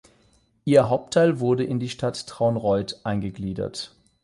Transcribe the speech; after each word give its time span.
Ihr 0.65 0.89
Hauptteil 0.89 1.39
wurde 1.39 1.63
in 1.63 1.79
die 1.79 1.87
Stadt 1.89 2.25
Traunreut 2.25 2.99
eingegliedert. 3.03 3.95